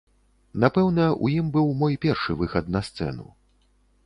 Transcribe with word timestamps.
Напэўна, 0.63 1.05
у 1.27 1.31
ім 1.41 1.51
быў 1.57 1.69
мой 1.83 1.99
першы 2.07 2.37
выхад 2.41 2.73
на 2.79 2.83
сцэну. 2.89 3.27